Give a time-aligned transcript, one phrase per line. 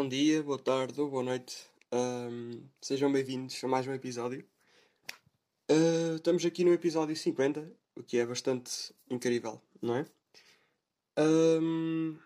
[0.00, 1.58] Bom dia, boa tarde ou boa noite.
[1.92, 4.42] Ahm, sejam bem-vindos a mais um episódio.
[5.68, 10.06] Ah, estamos aqui no episódio 50, o que é bastante incrível, não é?
[11.18, 12.16] Ahm,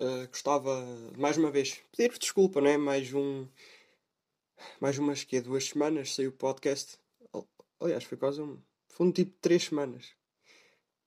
[0.00, 0.84] ah, gostava,
[1.16, 2.76] mais uma vez, pedir desculpa, não é?
[2.76, 3.46] Mais um.
[4.80, 6.98] Mais umas que duas semanas saiu o podcast.
[7.32, 8.58] Al- Aliás, foi quase um.
[8.88, 10.16] Foi um tipo de três semanas.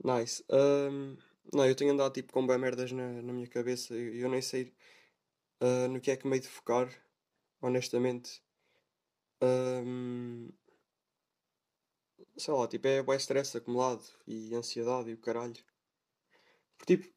[0.01, 0.41] Nice.
[0.49, 1.17] Ahm,
[1.53, 4.41] não, eu tenho andado tipo com bem merdas na, na minha cabeça e eu, nem
[4.41, 4.73] sei
[5.61, 6.89] ah, no que é que me hei de focar,
[7.61, 8.41] honestamente.
[9.41, 10.49] Ahm,
[12.37, 15.55] sei lá, tipo, é bué stress acumulado e ansiedade e o caralho.
[16.77, 17.13] Porque tipo,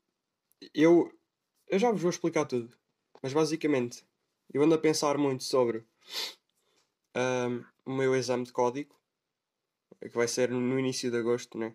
[0.75, 1.11] eu,
[1.69, 2.77] eu já vos vou explicar tudo,
[3.23, 4.05] mas basicamente
[4.53, 5.87] eu ando a pensar muito sobre
[7.15, 8.95] ahm, o meu exame de código,
[10.01, 11.75] que vai ser no início de agosto, né?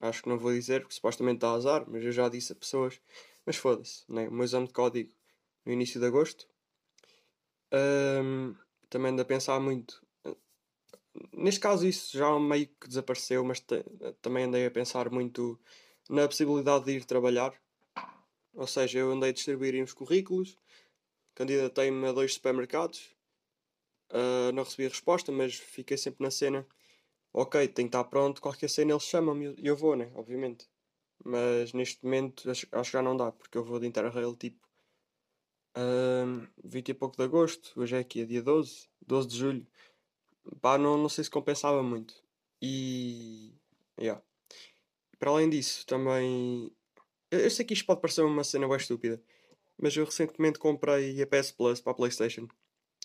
[0.00, 3.00] Acho que não vou dizer, porque supostamente a azar, mas eu já disse a pessoas.
[3.44, 4.28] Mas foda-se, né?
[4.28, 5.12] O meu exame de código
[5.64, 6.48] no início de agosto.
[7.72, 8.54] Ahm,
[8.88, 10.00] também ando a pensar muito.
[11.32, 13.84] Neste caso, isso já meio que desapareceu, mas te-
[14.22, 15.58] também andei a pensar muito
[16.08, 17.52] na possibilidade de ir trabalhar.
[18.54, 20.56] Ou seja, eu andei a distribuir uns currículos,
[21.34, 23.16] candidatei-me a dois supermercados,
[24.10, 26.66] ah, não recebi resposta, mas fiquei sempre na cena.
[27.34, 30.10] Ok, tem que estar pronto, qualquer cena eles chamam-me e eu vou, né?
[30.16, 30.68] Obviamente.
[31.24, 34.68] Mas neste momento acho, acho que já não dá, porque eu vou de Interrail tipo
[35.74, 39.66] ahm, 20 e pouco de agosto, hoje é aqui, é dia 12, 12 de julho.
[40.60, 42.14] Pá, não, não sei se compensava muito.
[42.62, 43.54] E.
[43.98, 44.22] Yeah.
[45.18, 46.72] Para além disso, também.
[47.30, 49.22] Eu, eu sei que isto pode parecer uma cena bem estúpida,
[49.78, 52.48] mas eu recentemente comprei a PS Plus para a PlayStation.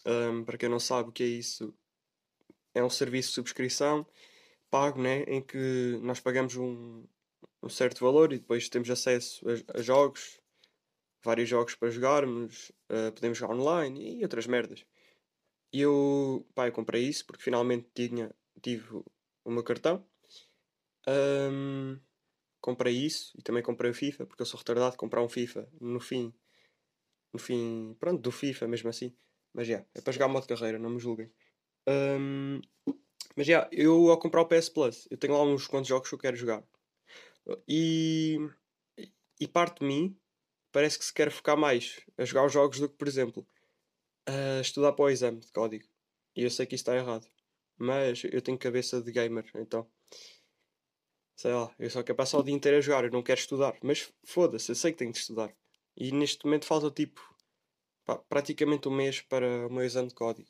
[0.06, 1.74] Ahm, para quem não sabe o que é isso,
[2.74, 4.06] é um serviço de subscrição
[4.70, 5.24] pago, né?
[5.24, 7.06] Em que nós pagamos um,
[7.64, 10.42] um certo valor e depois temos acesso a, a jogos,
[11.26, 14.86] vários jogos para jogarmos, ah, podemos jogar online e outras merdas.
[15.74, 19.04] E eu, pá, eu comprei isso porque finalmente tinha, tive
[19.44, 20.06] o meu cartão.
[21.08, 22.00] Ahm,
[22.62, 25.70] comprei isso e também comprei o FIFA porque eu sou retardado de comprar um FIFA
[25.80, 26.34] no fim,
[27.34, 29.16] no fim, pronto, do FIFA mesmo assim.
[29.54, 31.32] Mas já, é para jogar modo carreira, não me julguem.
[31.88, 32.62] Ahm,
[33.36, 36.16] mas já, eu ao comprar o PS Plus, eu tenho lá uns quantos jogos que
[36.16, 36.64] eu quero jogar.
[37.68, 38.38] E,
[39.40, 40.18] e parte de mim
[40.76, 43.48] parece que se quer focar mais a jogar os jogos do que, por exemplo,
[44.26, 45.86] a estudar para o exame de código.
[46.36, 47.26] E eu sei que isso está errado.
[47.78, 49.90] Mas eu tenho cabeça de gamer, então.
[51.34, 53.78] Sei lá, eu só quero passar o dia inteiro a jogar, eu não quero estudar.
[53.82, 55.56] Mas foda-se, eu sei que tenho de estudar.
[55.96, 57.22] E neste momento falta tipo
[58.04, 60.50] pá, praticamente um mês para o meu exame de código.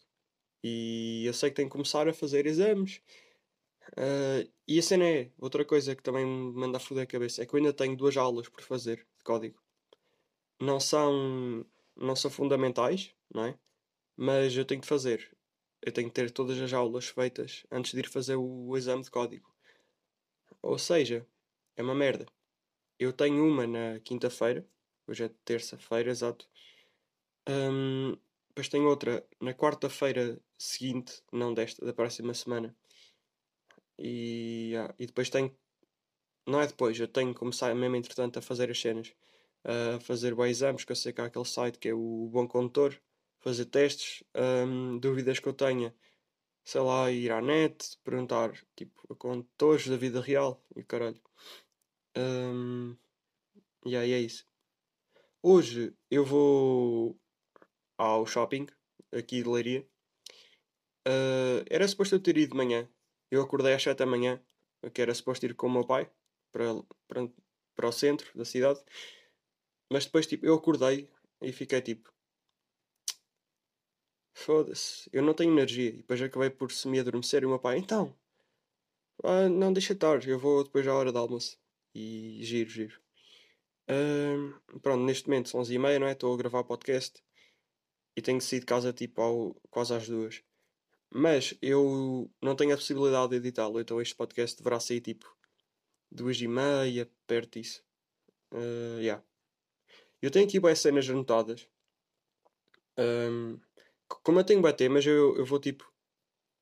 [0.64, 3.00] E eu sei que tenho que começar a fazer exames.
[3.96, 7.44] Ah, e a cena é, outra coisa que também me manda a foder a cabeça,
[7.44, 9.65] é que eu ainda tenho duas aulas por fazer de código.
[10.60, 13.60] Não são, não são fundamentais, não é?
[14.16, 15.36] Mas eu tenho de fazer.
[15.82, 19.04] Eu tenho que ter todas as aulas feitas antes de ir fazer o, o exame
[19.04, 19.54] de código.
[20.62, 21.28] Ou seja,
[21.76, 22.26] é uma merda.
[22.98, 24.66] Eu tenho uma na quinta-feira,
[25.08, 26.50] hoje é terça-feira, exato.
[27.48, 28.16] Ahm,
[28.50, 32.76] depois tenho outra na quarta-feira seguinte, não desta, da próxima semana.
[34.00, 35.56] E, ah, e depois tenho.
[36.48, 39.14] Não é depois, eu tenho que começar mesmo entretanto a fazer as cenas.
[40.02, 42.96] Fazer o exames, que eu sei que há aquele site que é o Bom Condutor,
[43.40, 45.96] fazer testes, ahm, dúvidas que eu tenha,
[46.64, 51.20] sei lá, ir à net, perguntar tipo a condutores da vida real e caralho.
[52.16, 52.96] Ahm,
[53.86, 54.46] e aí é isso.
[55.42, 57.20] Hoje eu vou
[57.98, 58.68] ao shopping
[59.12, 59.88] aqui de Leiria.
[61.06, 62.90] Ah, era suposto eu ter ido de manhã.
[63.32, 64.42] Eu acordei às 7 da manhã,
[64.94, 66.10] que era suposto ir com o meu pai
[66.52, 66.66] para,
[67.08, 67.30] para,
[67.76, 68.80] para o centro da cidade.
[69.92, 71.10] Mas depois, tipo, eu acordei
[71.42, 72.14] e fiquei tipo.
[74.34, 75.90] Foda-se, eu não tenho energia.
[75.90, 78.16] E depois acabei por se me adormecer e o meu pai, então,
[79.24, 81.58] ah, não deixa estar, eu vou depois à hora do almoço.
[81.94, 83.02] E giro, giro.
[84.82, 86.12] Pronto, neste momento são 11h30, não é?
[86.12, 87.24] Estou a gravar podcast
[88.16, 90.44] e tenho que sair de casa tipo ao, quase às duas.
[91.12, 95.34] Mas eu não tenho a possibilidade de editá-lo, então este podcast deverá sair tipo
[96.12, 97.84] duas e meia, perto disso.
[98.52, 99.24] Ah, yeah.
[100.22, 101.70] Eu tenho aqui boas cenas anotadas.
[104.12, 105.92] C- como eu tenho bué temas, eu, eu vou tipo.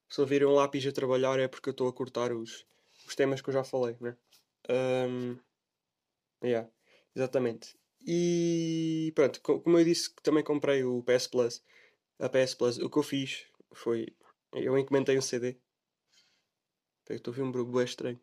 [0.09, 2.65] Se ouvirem um lápis a trabalhar é porque eu estou a cortar os,
[3.07, 4.17] os temas que eu já falei, né?
[4.69, 5.37] Ahm,
[6.43, 6.67] yeah,
[7.15, 7.77] exatamente.
[8.05, 11.63] E pronto, co- como eu disse que também comprei o PS Plus,
[12.19, 14.07] a PS Plus, o que eu fiz foi.
[14.53, 15.57] Eu encomendei um CD.
[17.09, 18.19] Estou a ver um barulho estranho.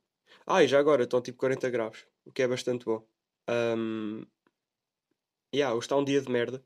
[0.46, 3.06] Ah, e já agora estão tipo 40 graus, o que é bastante bom.
[3.46, 4.24] Ahm,
[5.54, 6.64] yeah, hoje está um dia de merda.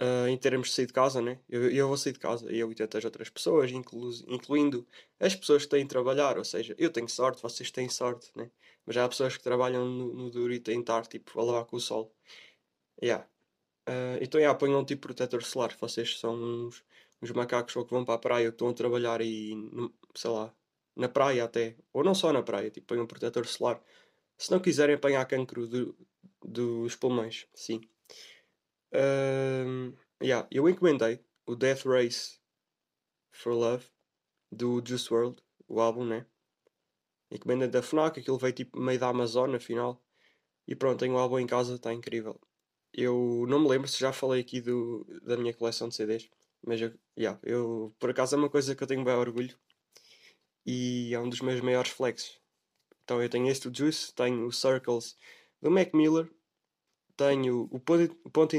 [0.00, 1.40] uh, em termos de sair de casa, né?
[1.48, 4.86] Eu, eu vou sair de casa, eu e tantas outras pessoas, inclu incluindo
[5.20, 8.50] as pessoas que têm de trabalhar, ou seja, eu tenho sorte, vocês têm sorte, né?
[8.86, 11.64] Mas há pessoas que trabalham no, no duro e têm de estar tipo, a lavar
[11.66, 12.14] com o sol.
[13.02, 13.26] Yeah.
[13.88, 15.76] Uh, então, yeah, ponham um tipo protetor solar.
[15.80, 16.84] Vocês são uns,
[17.22, 19.54] uns macacos ou que vão para a praia ou que estão a trabalhar e,
[20.14, 20.54] sei lá,
[20.96, 21.76] na praia até.
[21.92, 23.82] Ou não só na praia, tipo, ponham um protetor solar.
[24.38, 25.96] Se não quiserem apanhar cancro do,
[26.42, 27.80] dos pulmões, sim.
[28.92, 32.38] Uh, yeah, eu encomendei o Death Race
[33.32, 33.86] for Love
[34.50, 36.26] do Juice World, o álbum, né?
[37.30, 40.02] Encomendei da FNAC, aquilo veio tipo meio da Amazon, afinal.
[40.66, 42.40] E pronto, tenho o álbum em casa, está incrível.
[42.92, 46.30] Eu não me lembro se já falei aqui do, da minha coleção de CDs,
[46.66, 49.58] mas eu, yeah, eu, por acaso é uma coisa que eu tenho bem orgulho
[50.64, 52.38] e é um dos meus maiores flexes.
[53.04, 55.16] Então eu tenho este do Juice, tenho o Circles
[55.60, 56.30] do Mac Miller,
[57.16, 58.56] tenho o ponto, ponto,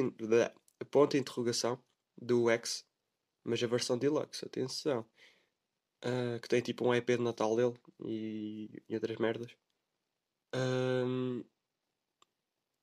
[0.92, 1.82] ponto de interrogação
[2.18, 2.86] do X,
[3.44, 5.06] mas a versão deluxe, atenção.
[6.04, 9.54] Uh, que tem tipo um EP de Natal dele e, e outras merdas.
[10.56, 11.44] Um,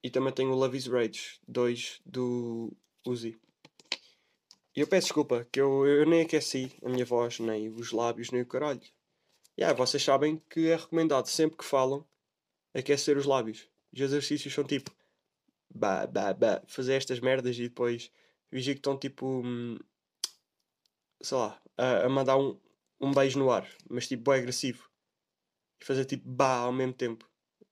[0.02, 2.72] e também tenho o Love is Rage 2 do
[3.06, 3.40] Uzi.
[4.74, 8.30] E eu peço desculpa, que eu, eu nem aqueci a minha voz, nem os lábios,
[8.30, 8.82] nem o caralho.
[9.56, 12.06] E yeah, vocês sabem que é recomendado sempre que falam
[12.74, 13.66] aquecer os lábios.
[13.96, 14.94] Os exercícios são tipo
[15.74, 18.12] bah, bah, bah, fazer estas merdas e depois
[18.52, 19.78] vigir que estão tipo hum,
[21.22, 22.60] sei lá, a, a mandar um,
[23.00, 24.88] um beijo no ar, mas tipo bem agressivo.
[25.80, 27.26] E fazer tipo bah ao mesmo tempo.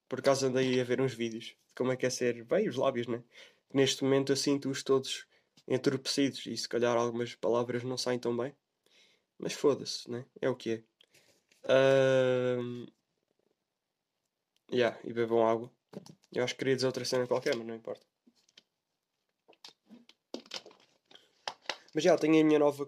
[0.09, 3.05] Por acaso andei a ver uns vídeos como é que é ser bem os lábios,
[3.05, 3.23] né?
[3.71, 5.27] Neste momento eu sinto-os todos
[5.67, 8.55] entorpecidos e se calhar algumas palavras não saem tão bem.
[9.37, 10.25] Mas foda-se, né?
[10.41, 10.83] É o que é.
[11.65, 12.87] Uh...
[14.71, 15.74] Yeah, e bebam água.
[16.33, 18.05] Eu acho que queria dizer outra cena qualquer, mas não importa.
[21.93, 22.87] Mas já, tenho a minha nova,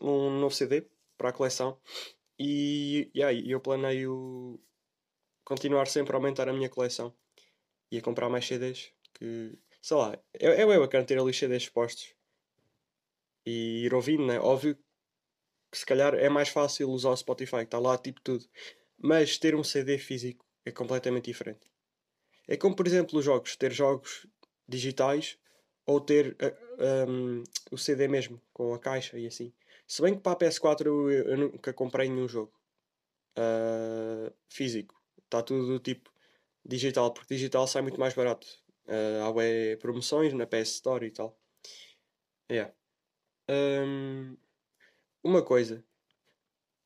[0.00, 1.78] um novo CD para a coleção.
[2.38, 4.60] E yeah, eu planeio
[5.44, 7.14] continuar sempre a aumentar a minha coleção
[7.92, 8.92] ia comprar mais CDs.
[9.14, 12.14] Que, sei lá, é, é bem bacana ter ali CDs expostos
[13.46, 14.38] e ir ouvindo, né?
[14.40, 14.76] Óbvio
[15.70, 18.44] que se calhar é mais fácil usar o Spotify, que está lá tipo tudo.
[18.98, 21.71] Mas ter um CD físico é completamente diferente.
[22.48, 24.26] É como, por exemplo, os jogos, ter jogos
[24.68, 25.38] digitais
[25.86, 26.36] ou ter uh,
[26.78, 29.52] eh, um, ehm, o CD mesmo, com a caixa e assim.
[29.86, 32.52] Se bem que para a PS4 eu, eu nunca comprei nenhum jogo
[33.38, 35.00] uh, físico.
[35.24, 36.10] Está tudo tipo
[36.64, 38.46] digital, porque digital sai muito mais barato.
[38.86, 41.38] Uh, há promoções na PS Store e tal.
[42.50, 42.72] Yeah.
[43.48, 44.36] Um,
[45.22, 45.84] uma coisa.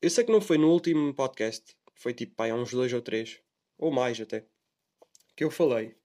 [0.01, 3.01] Eu sei que não foi no último podcast, foi tipo pai, há uns dois ou
[3.01, 3.41] três,
[3.77, 4.45] ou mais até,
[5.37, 5.95] que eu falei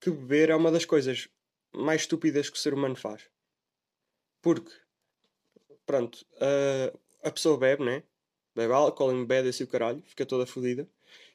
[0.00, 1.28] que beber é uma das coisas
[1.72, 3.30] mais estúpidas que o ser humano faz.
[4.42, 4.72] Porque,
[5.86, 8.02] pronto, uh, a pessoa bebe, né?
[8.54, 10.88] Bebe álcool, embebe-se o caralho, fica toda fodida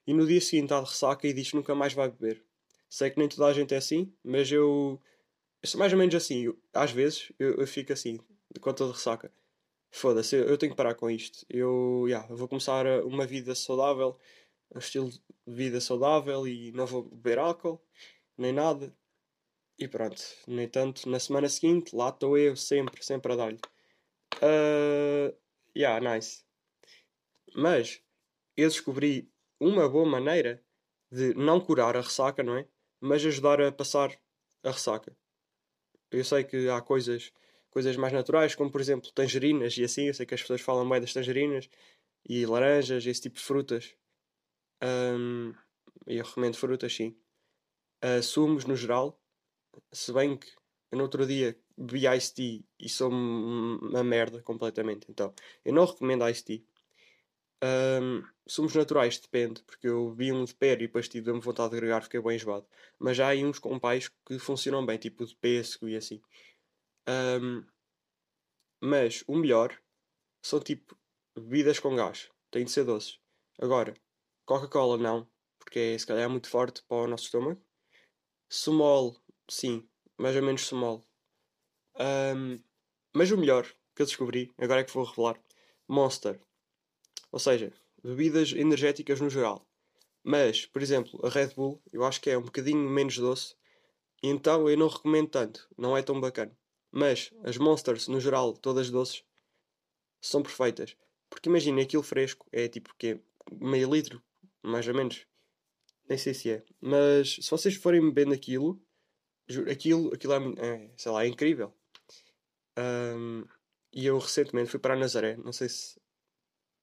[0.06, 2.44] e no dia seguinte está de ressaca e diz que nunca mais vai beber.
[2.90, 5.02] Sei que nem toda a gente é assim, mas eu,
[5.62, 6.44] eu sou mais ou menos assim.
[6.44, 8.20] Eu, às vezes eu, eu, fico assim,
[8.60, 9.32] com toda ressaca.
[9.90, 11.46] Foda-se, eu, eu, tenho que parar com isto.
[11.50, 14.18] Eu, yeah, vou começar uma vida saudável,
[14.74, 17.82] um estilo de vida saudável e não vou beber álcool,
[18.38, 18.96] nem nada.
[19.78, 23.60] E pronto, no entanto, na semana seguinte, lá estou eu, sempre, sempre a dar-lhe.
[24.38, 25.36] Uh,
[25.76, 26.44] yeah, nice.
[27.56, 28.02] Mas
[28.56, 30.64] eu descobri uma boa maneira
[31.12, 32.68] de não curar a ressaca, não é?
[33.00, 34.18] Mas ajudar a passar
[34.64, 35.16] a ressaca.
[36.12, 37.32] Eu sei que há coisas,
[37.70, 40.08] coisas mais naturais, como por exemplo tangerinas e assim.
[40.08, 41.70] Eu sei que as pessoas falam bem das tangerinas
[42.28, 43.96] e laranjas, esse tipo de frutas.
[44.84, 45.54] Um,
[46.06, 47.16] eu recomendo frutas, sim.
[48.04, 49.20] Uh, sumos no geral.
[49.92, 50.48] Se bem que
[50.92, 55.08] eu no outro dia bebi iced tea e sou uma merda completamente.
[55.10, 56.64] Então eu não recomendo iced tea.
[57.64, 61.78] Um, sumos naturais, depende, porque eu vi um de pera e depois tive-me vontade de
[61.78, 62.68] agregar, fiquei bem enjoado.
[63.00, 66.22] Mas já há aí uns com pais que funcionam bem, tipo de pêssego e assim.
[67.08, 67.66] Um,
[68.82, 69.80] mas o melhor
[70.42, 70.98] são tipo
[71.36, 73.18] bebidas com gás, têm de ser doces.
[73.58, 73.94] Agora,
[74.46, 77.62] Coca-Cola não, porque é se calhar muito forte para o nosso estômago.
[78.50, 79.16] Sumol,
[79.50, 81.04] sim, mais ou menos sumol.
[81.96, 82.60] Um,
[83.14, 85.40] mas o melhor que eu descobri, agora é que vou revelar,
[85.88, 86.40] Monster.
[87.32, 87.72] Ou seja,
[88.04, 89.66] bebidas energéticas no geral.
[90.24, 93.56] Mas, por exemplo, a Red Bull eu acho que é um bocadinho menos doce,
[94.22, 96.58] então eu não recomendo tanto, não é tão bacana.
[96.92, 99.24] Mas as Monsters, no geral, todas doces,
[100.22, 100.96] são perfeitas.
[101.30, 103.20] Porque imagina, aquilo fresco é tipo que
[103.52, 104.24] meio litro,
[104.64, 105.28] mais ou menos.
[106.08, 106.64] Nem sei se é.
[106.82, 108.82] Mas se vocês forem bebendo aquilo,
[109.70, 111.74] aquilo, aquilo é, é sei lá, é incrível.
[112.78, 113.46] Um,
[113.92, 115.38] e eu recentemente fui para Nazaré.
[115.38, 116.00] Não sei se.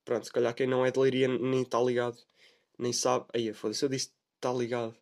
[0.04, 2.18] Pronto, se calhar quem não é de Leiria nem está ligado,
[2.78, 3.26] nem sabe.
[3.34, 4.96] Aí, foda-se, eu disse está ligado.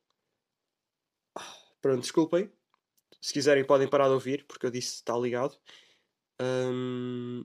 [1.80, 2.50] Pronto, desculpem.
[3.20, 5.56] Se quiserem, podem parar de ouvir, porque eu disse está ligado.
[6.40, 7.44] Um...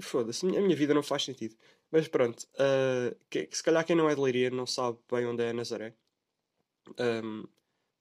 [0.00, 1.56] Foda-se, a minha vida não faz sentido.
[1.90, 5.26] Mas pronto, uh, que, que, se calhar quem não é de Leiria não sabe bem
[5.26, 5.94] onde é Nazaré.
[6.98, 7.44] Um,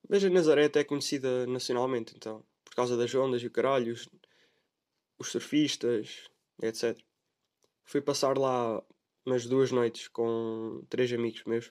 [0.09, 3.93] mas a Nazaré até é conhecida nacionalmente, então, por causa das ondas e o caralho,
[3.93, 4.07] os,
[5.19, 6.29] os surfistas,
[6.61, 6.97] etc.
[7.83, 8.83] Fui passar lá
[9.25, 11.67] umas duas noites com três amigos meus,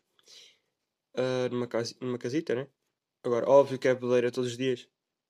[1.16, 2.68] uh, numa, casa, numa casita, né?
[3.22, 4.88] Agora, óbvio que é boleira todos os dias,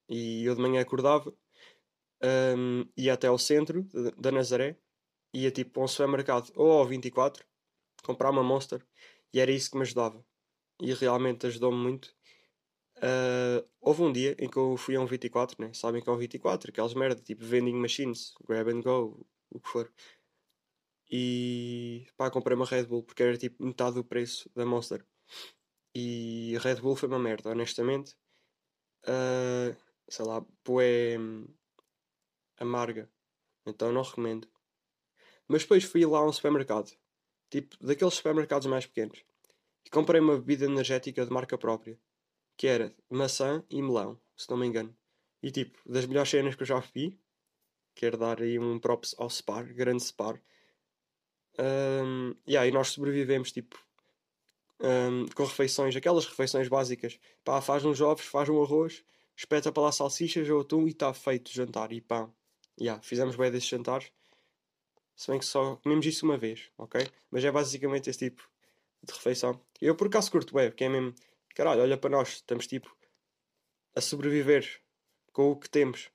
[0.09, 1.33] e eu de manhã acordava,
[2.57, 3.87] um, ia até ao centro
[4.17, 4.79] da Nazaré,
[5.35, 7.45] ia tipo a um supermercado ou ao 24,
[8.05, 8.87] comprar uma Monster,
[9.33, 10.25] e era isso que me ajudava.
[10.81, 12.15] E realmente ajudou-me muito.
[12.99, 15.73] Uh, houve um dia em que eu fui a um 24, né?
[15.75, 19.69] sabem que é um 24, aquelas merda, tipo vending machines, grab and go, o que
[19.69, 19.93] for.
[21.11, 25.05] E pá, comprei uma Red Bull porque era tipo metade do preço da Monster.
[25.95, 28.17] E a Red Bull foi uma merda, honestamente.
[29.07, 29.77] Uh,
[30.09, 31.17] sei lá, poé
[32.59, 33.11] amarga.
[33.67, 34.49] Então não recomendo.
[35.49, 36.91] Mas depois fui lá a um supermercado,
[37.51, 39.25] tipo daqueles supermercados mais pequenos,
[39.85, 41.99] e comprei uma bebida energética de marca própria,
[42.57, 44.97] que era maçã e melão, se não me engano.
[45.43, 47.19] E tipo, das melhores cenas que eu já vi,
[47.95, 50.41] quero dar aí um props ao Spar, grande Spar.
[51.59, 53.79] Um, yeah, e nós sobrevivemos tipo
[54.81, 57.19] um, com refeições, aquelas refeições básicas.
[57.45, 59.05] Pá, faz uns ovos, faz um arroz,
[59.37, 62.35] espeta para lá salsichas ou atum e está feito jantar e pão.
[62.81, 64.11] Yeah, fizemos bem desses jantares.
[65.17, 67.07] Se bem que só comemos isso uma vez, ok?
[67.31, 68.49] Mas é basicamente esse tipo
[69.03, 69.61] de refeição.
[69.81, 71.15] Eu por acaso curto bem, porque é mesmo.
[71.55, 72.95] Caralho, olha para nós, estamos tipo
[73.95, 74.83] a sobreviver
[75.33, 76.11] com o que temos.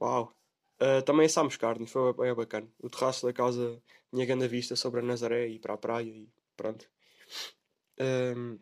[0.00, 0.34] Uau!
[0.80, 2.68] Uh, também assámos carne, foi bem bacana.
[2.80, 3.80] O terraço da casa
[4.12, 6.90] tinha grande vista sobre a Nazaré e para a praia e pronto.
[8.00, 8.58] Um,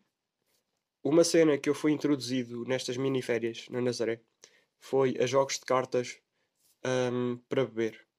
[1.02, 4.20] uma cena que eu fui introduzido nestas mini férias na Nazaré
[4.78, 6.20] foi a jogos de cartas
[6.84, 8.09] um, para beber.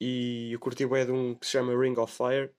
[0.00, 2.50] E eu curti bem de um que se chama Ring of Fire.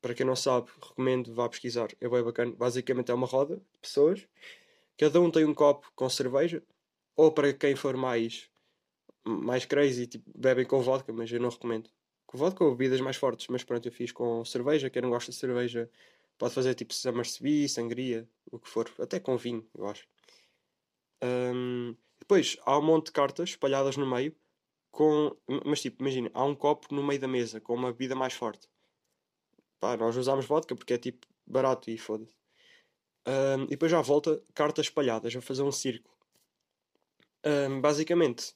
[0.00, 1.88] Para quem não sabe, recomendo, vá pesquisar.
[2.00, 2.52] É bem bacana.
[2.56, 4.28] Basicamente é uma roda de pessoas.
[4.96, 6.62] Cada um tem um copo com cerveja.
[7.16, 8.48] Ou para quem for mais,
[9.24, 11.90] mais crazy, tipo, bebem com vodka, mas eu não recomendo.
[12.26, 13.48] Com vodka ou bebidas mais fortes.
[13.48, 14.88] Mas pronto, eu fiz com cerveja.
[14.88, 15.90] Quem não gosta de cerveja
[16.38, 18.88] pode fazer tipo Summersby, sangria, o que for.
[19.00, 20.06] Até com vinho, eu acho.
[21.22, 24.34] Um, depois há um monte de cartas espalhadas no meio
[24.94, 25.36] com.
[25.64, 28.68] Mas tipo, imagina, há um copo no meio da mesa com uma bebida mais forte.
[29.80, 32.34] Pá, nós usamos vodka porque é tipo barato e foda-se.
[33.26, 36.14] Um, e depois já volta cartas espalhadas a fazer um círculo.
[37.44, 38.54] Um, basicamente,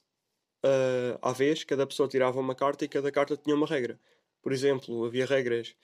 [0.65, 3.99] uh, à vez, cada pessoa tirava uma carta e cada carta tinha uma regra.
[4.41, 5.75] Por exemplo, havia regras.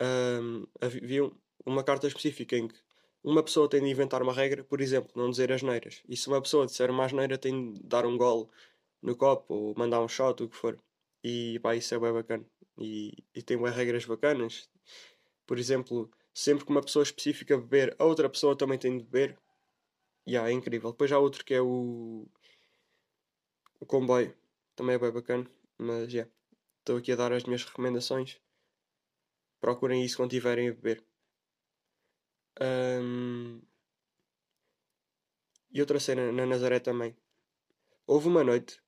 [0.00, 1.30] Um, havia
[1.66, 2.78] uma carta específica em que
[3.22, 6.02] uma pessoa tem de inventar uma regra, por exemplo, não dizer as neiras.
[6.08, 8.50] E se uma pessoa disser uma asneira, tem de dar um golo
[9.02, 10.78] no copo ou mandar um shot, o que for.
[11.22, 12.44] E pá, isso é bem bacana.
[12.78, 14.68] E, e tem bem regras bacanas.
[15.46, 19.38] Por exemplo, sempre que uma pessoa específica beber, a outra pessoa também tem de beber.
[20.26, 20.92] E yeah, é incrível.
[20.92, 22.26] Depois há outro que é o.
[23.80, 24.36] O comboio.
[24.76, 25.50] Também é bem bacana.
[25.78, 26.12] Mas.
[26.12, 26.30] Yeah,
[26.80, 28.40] estou aqui a dar as minhas recomendações.
[29.60, 31.04] Procurem isso quando tiverem a beber.
[32.60, 33.60] Um...
[35.72, 37.16] E outra cena na Nazaré também.
[38.06, 38.82] Houve uma noite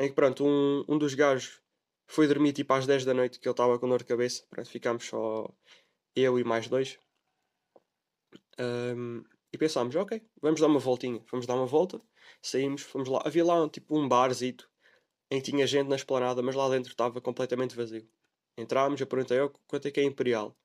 [0.00, 1.60] em que pronto, um, um dos gajos
[2.06, 4.44] foi dormir tipo às 10 da noite que ele estava com dor de cabeça.
[4.48, 5.48] Pronto, ficámos só
[6.14, 6.98] eu e mais dois.
[8.58, 11.22] Um, e pensámos, ok, vamos dar uma voltinha.
[11.26, 12.00] Fomos dar uma volta,
[12.42, 13.22] saímos, fomos lá.
[13.24, 14.68] Havia lá tipo um barzito
[15.30, 18.08] em que tinha gente na esplanada, mas lá dentro estava completamente vazio.
[18.56, 20.56] Entrámos, eu perguntei oh, quanto é que é Imperial.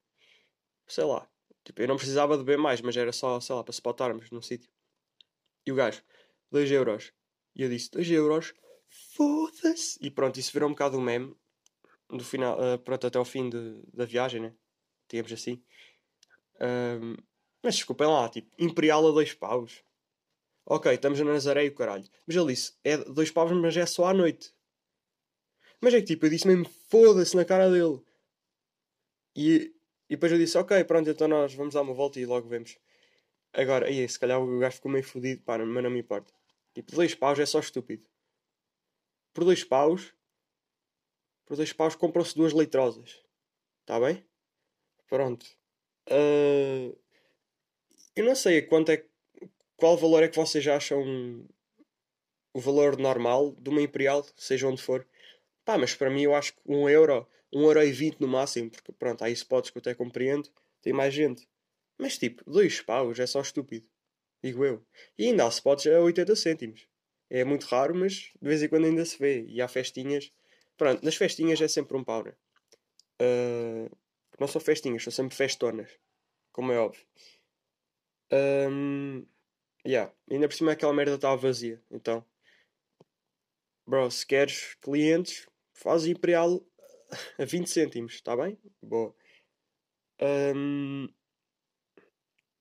[0.88, 1.30] Sei lá.
[1.64, 4.42] Tipo, eu não precisava de beber mais, mas era só, sei lá, para spotarmos num
[4.42, 4.70] sítio.
[5.66, 6.04] E o gajo,
[6.52, 7.14] 2 euros.
[7.56, 8.54] E eu disse, 2 euros?
[8.94, 9.98] Foda-se.
[10.02, 11.36] E pronto, isso virou um bocado um meme
[12.10, 14.54] do final, uh, pronto, até o fim de, da viagem, né?
[15.10, 15.64] Digamos assim.
[16.62, 17.16] Um,
[17.62, 19.84] mas desculpem lá, tipo, Imperial a dois paus.
[20.66, 22.06] Ok, estamos na Nazaré e o caralho.
[22.26, 24.54] Mas ele disse, é dois paus, mas é só à noite.
[25.82, 28.02] Mas é que tipo, eu disse mesmo foda-se na cara dele.
[29.36, 29.74] E,
[30.10, 32.78] e depois eu disse, ok, pronto, então nós vamos dar uma volta e logo vemos.
[33.52, 36.34] Agora, aí, se calhar o gajo ficou meio fodido, pá, mas não me importa.
[36.74, 38.08] Tipo, dois paus é só estúpido
[39.34, 40.14] por dois paus,
[41.46, 43.22] por dois paus compram-se duas litrosas.
[43.82, 44.24] Está bem?
[45.08, 45.46] Pronto.
[46.10, 46.98] Uh,
[48.16, 49.06] eu não sei quanto é
[49.76, 51.46] qual valor é que vocês acham
[52.54, 55.06] o valor normal de uma Imperial, seja onde for.
[55.66, 58.70] Pá, mas para mim eu acho que um euro, um euro e vinte no máximo,
[58.70, 60.50] porque pronto, há spots que eu até compreendo,
[60.82, 61.48] tem mais gente.
[61.98, 63.88] Mas tipo, dois paus é só estúpido.
[64.44, 64.86] Digo eu.
[65.18, 66.88] E ainda há spots a 80 cêntimos.
[67.34, 69.44] É muito raro, mas de vez em quando ainda se vê.
[69.48, 70.32] E há festinhas.
[70.78, 72.36] Pronto, nas festinhas é sempre um pau, né?
[73.20, 73.90] Uh,
[74.40, 75.90] não são festinhas, são sempre festonas.
[76.52, 77.04] Como é óbvio.
[78.32, 79.26] Um,
[79.84, 80.14] yeah.
[80.30, 81.84] Ainda por cima aquela merda estava vazia.
[81.90, 82.24] Então,
[83.88, 86.64] bro, se queres clientes, faz Imperial
[87.40, 88.60] a 20 cêntimos, está bem?
[88.80, 89.16] Boa.
[90.22, 91.08] Um,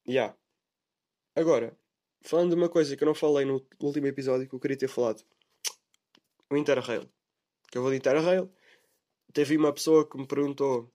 [0.08, 0.34] yeah.
[1.36, 1.76] Agora,
[2.22, 4.88] falando de uma coisa que eu não falei no último episódio que eu queria ter
[4.88, 5.22] falado:
[6.50, 7.08] o Interrail.
[7.70, 8.50] Que eu vou de Interrail.
[9.32, 10.92] Teve uma pessoa que me perguntou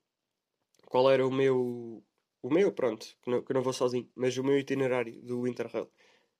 [0.85, 2.03] qual era o meu.
[2.41, 5.91] O meu, pronto, que, não, que não vou sozinho, mas o meu itinerário do Interrail.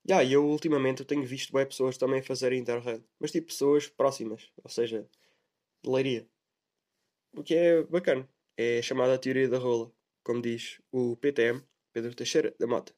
[0.07, 3.89] Yeah, e eu ultimamente eu tenho visto bem pessoas também fazerem Interrail, mas tipo pessoas
[3.89, 5.09] próximas, ou seja,
[5.83, 6.29] de leiria.
[7.33, 8.29] O que é bacana.
[8.55, 9.91] É chamada a teoria da rola,
[10.23, 11.63] como diz o PTM,
[11.93, 12.93] Pedro Teixeira da Mota.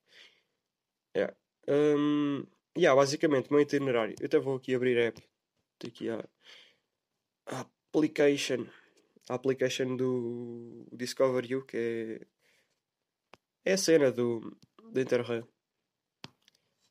[1.15, 1.36] Yeah.
[1.67, 2.45] Um,
[2.77, 4.15] yeah, basicamente, o meu itinerário.
[4.19, 5.21] Eu até vou aqui abrir a app.
[5.77, 6.25] Tem aqui a,
[7.45, 8.65] application.
[9.29, 11.77] A application do Discover You, que
[13.65, 14.57] é, é a cena do,
[14.91, 15.47] do Interrail.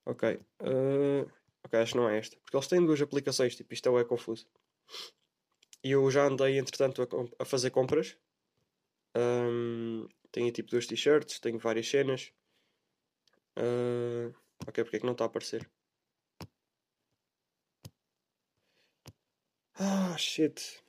[0.06, 0.40] Ok.
[0.62, 1.30] Uh,
[1.64, 2.36] ok, acho que não é esta.
[2.38, 4.46] Porque eles têm duas aplicações, tipo, isto é, é confuso.
[5.82, 8.16] E eu já andei, entretanto, a, a fazer compras.
[9.16, 12.32] Um, tenho tipo duas t-shirts, tenho várias cenas.
[13.56, 14.32] Uh,
[14.66, 15.68] ok, porque é que não está a aparecer?
[19.78, 20.82] Ah, shit.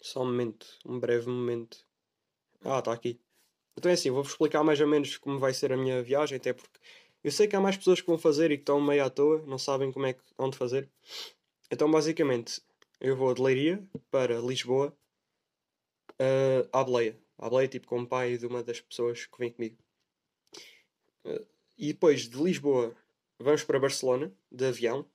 [0.00, 1.86] Só um momento, um breve momento.
[2.64, 3.20] Ah, está aqui.
[3.76, 6.52] Então é assim, vou-vos explicar mais ou menos como vai ser a minha viagem, até
[6.52, 6.78] porque
[7.24, 9.42] eu sei que há mais pessoas que vão fazer e que estão meio à toa,
[9.46, 10.90] não sabem como é que onde fazer.
[11.70, 12.62] Então basicamente
[13.00, 14.96] eu vou de Leiria para Lisboa
[16.20, 17.18] uh, à Bleia.
[17.38, 19.76] À Bleia tipo com o pai de uma das pessoas que vem comigo.
[21.78, 22.94] E depois de Lisboa
[23.38, 25.06] vamos para Barcelona de avião.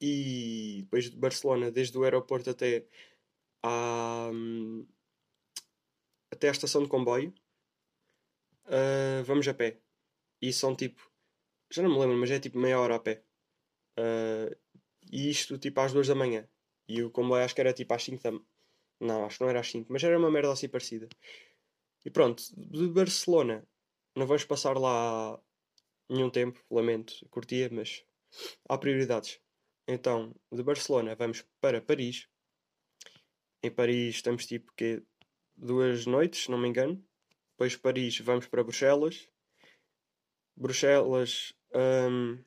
[0.00, 2.86] E depois de Barcelona, desde o aeroporto até
[3.62, 4.30] à,
[6.30, 7.32] até à estação de comboio,
[8.66, 9.80] uh, vamos a pé.
[10.40, 11.10] E são tipo,
[11.70, 13.22] já não me lembro, mas é tipo meia hora a pé.
[13.98, 14.54] Uh,
[15.10, 16.46] e isto tipo às duas da manhã.
[16.88, 18.38] E o comboio acho que era tipo às 5 da
[19.00, 21.08] Não, acho que não era às 5, mas era uma merda assim parecida.
[22.04, 23.66] E pronto, de Barcelona
[24.16, 25.38] não vamos passar lá
[26.08, 28.04] nenhum tempo, lamento, curtia, mas
[28.68, 29.40] há prioridades.
[29.86, 32.28] Então, de Barcelona vamos para Paris.
[33.62, 35.02] Em Paris estamos tipo que
[35.56, 37.04] duas noites, se não me engano.
[37.52, 39.28] Depois Paris vamos para Bruxelas.
[40.56, 42.42] Bruxelas um,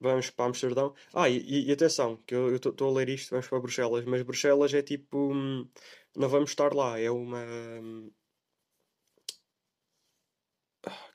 [0.00, 0.94] vamos para Amsterdão.
[1.12, 4.72] Ah, e, e atenção, que eu estou a ler isto, vamos para Bruxelas, mas Bruxelas
[4.74, 5.32] é tipo.
[5.32, 5.68] Hum,
[6.16, 7.44] não vamos estar lá, é uma.
[7.44, 8.10] Hum,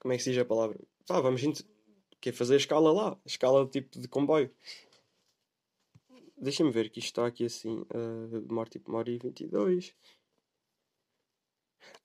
[0.03, 0.79] como é que se diz a palavra?
[1.09, 1.41] Ah, vamos
[2.21, 4.53] que é fazer escala lá, escala tipo de comboio.
[6.37, 7.85] Deixa-me ver que isto está aqui assim.
[7.93, 9.95] Uh, demora tipo uma hora e 22.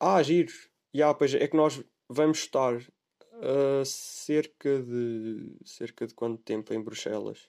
[0.00, 0.68] Ah, giros.
[0.94, 2.80] Yeah, pois é que nós vamos estar
[3.38, 5.56] Uh, cerca de.
[5.64, 7.48] cerca de quanto tempo em Bruxelas?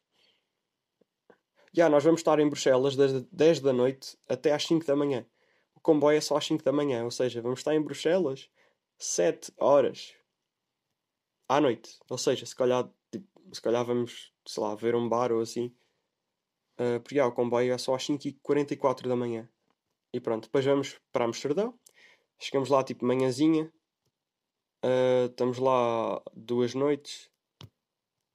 [1.74, 4.96] Já, yeah, nós vamos estar em Bruxelas desde 10 da noite até às 5 da
[4.96, 5.26] manhã.
[5.74, 8.52] O comboio é só às 5 da manhã, ou seja, vamos estar em Bruxelas
[9.00, 10.14] 7 horas
[11.50, 12.00] à noite.
[12.10, 15.76] Ou seja, se calhar, tipo, se calhar vamos, sei lá, ver um bar ou assim.
[16.80, 19.50] Uh, porque yeah, o comboio é só às 5h44 da manhã.
[20.14, 21.78] E pronto, depois vamos para Amsterdão.
[22.40, 23.70] Chegamos lá tipo manhãzinha,
[24.84, 27.30] Uh, estamos lá duas noites.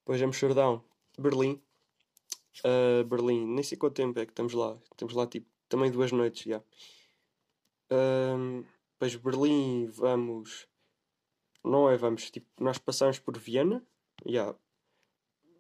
[0.01, 0.85] Depois Amsterdão,
[1.19, 1.63] Berlim.
[2.65, 4.79] Uh, Berlim, nem sei quanto tempo é que estamos lá.
[4.93, 6.63] Estamos lá tipo também duas noites já.
[7.91, 10.69] Uh, depois Berlim, vamos.
[11.65, 12.31] Não é, vamos.
[12.31, 13.85] Tipo, nós passamos por Viena.
[14.27, 14.57] Yeah.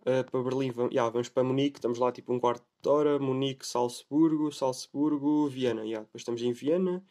[0.02, 3.18] Uh, para Berlim, vamos, yeah, vamos para Munique, estamos lá tipo um quarto de hora.
[3.18, 5.82] Munique, Salzburgo, Salzburgo, Viena.
[5.82, 6.04] Yeah.
[6.04, 7.02] Depois estamos em Viena.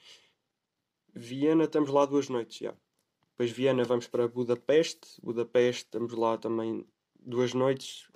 [1.15, 2.61] Viena, estamos lá duas noites.
[2.61, 2.79] Yeah.
[3.31, 5.19] Depois Viena vamos para Budapeste.
[5.23, 6.85] Budapeste estamos lá também
[7.19, 8.07] duas noites.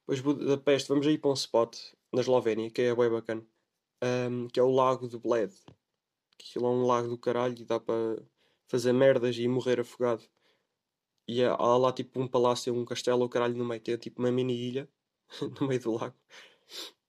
[0.00, 1.78] Depois Budapeste vamos aí para um spot
[2.12, 3.46] na Eslovénia que é bem bacana.
[4.02, 5.54] Um, que é o Lago de Bled.
[6.34, 8.20] Aquilo é um lago do caralho e dá para
[8.72, 10.24] fazer merdas e morrer afogado.
[11.28, 13.80] E há lá tipo um palácio, um castelo, o caralho no meio.
[13.82, 14.88] Tem tipo uma mini ilha
[15.60, 16.16] no meio do lago.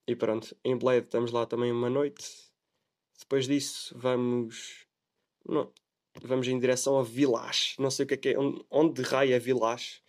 [0.06, 2.52] E pronto, em Bled estamos lá também uma noite.
[3.18, 4.86] Depois disso vamos.
[5.48, 5.72] Não,
[6.22, 7.76] vamos em direção a Village.
[7.80, 8.36] Não sei o que é que é.
[8.70, 10.04] Onde, raio é Village?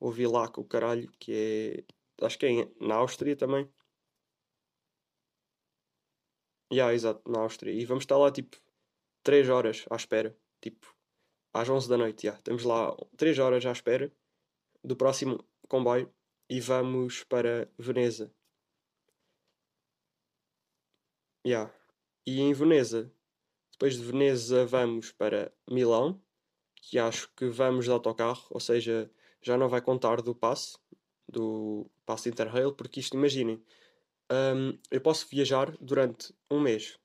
[0.00, 1.84] ou Vilac, o caralho, que
[2.20, 2.24] é.
[2.24, 3.68] Acho que é na Áustria também.
[6.72, 7.72] Yeah, exato, na Áustria.
[7.72, 8.56] E vamos estar lá tipo
[9.22, 10.36] 3 horas à espera.
[10.60, 10.94] Tipo,
[11.52, 12.38] às 11 da noite, yeah.
[12.38, 14.12] Estamos lá 3 horas à espera
[14.82, 16.12] do próximo comboio
[16.48, 18.32] e vamos para Veneza.
[21.46, 21.72] Yeah.
[22.26, 23.12] E em Veneza,
[23.72, 26.20] depois de Veneza vamos para Milão,
[26.76, 30.76] que acho que vamos de autocarro, ou seja, já não vai contar do passe,
[31.28, 33.62] do passe Interrail, porque isto, imaginem,
[34.30, 36.98] um, eu posso viajar durante um mês.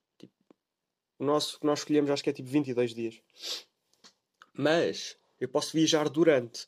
[1.23, 3.21] O nosso que nós escolhemos acho que é tipo 22 dias.
[4.53, 6.67] Mas eu posso viajar durante.